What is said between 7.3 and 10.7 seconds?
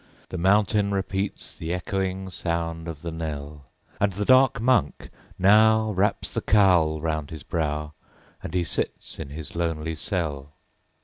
brow, _5 As he sits in his lonely cell.